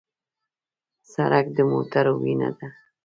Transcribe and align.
سړک 1.13 1.45
د 1.57 1.59
موټرو 1.71 2.13
وینه 2.21 2.49
ده. 2.57 2.67